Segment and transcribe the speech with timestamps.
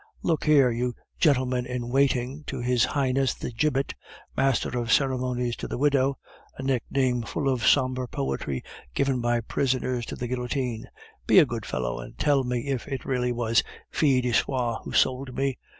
[0.23, 3.93] "Look here, you gentlemen in waiting to his highness the gibbet,
[4.35, 6.17] master of ceremonies to the widow"
[6.57, 8.63] (a nickname full of sombre poetry,
[8.95, 10.89] given by prisoners to the guillotine),
[11.27, 13.61] "be a good fellow, and tell me if it really was
[13.91, 15.59] Fil de Soie who sold me.